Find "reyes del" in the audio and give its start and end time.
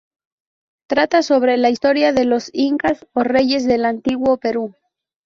3.23-3.85